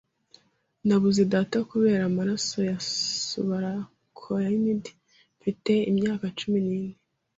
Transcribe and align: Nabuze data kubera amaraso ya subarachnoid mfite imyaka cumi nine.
Nabuze 0.85 1.23
data 1.33 1.57
kubera 1.71 2.03
amaraso 2.09 2.57
ya 2.69 2.77
subarachnoid 3.29 4.83
mfite 5.37 5.73
imyaka 5.91 6.25
cumi 6.39 6.59
nine. 6.69 6.95